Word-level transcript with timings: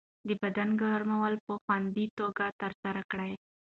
د 0.27 0.29
بدن 0.41 0.69
ګرمول 0.81 1.33
په 1.45 1.53
خوندي 1.63 2.05
توګه 2.19 2.45
ترسره 2.61 3.01
کړئ. 3.11 3.31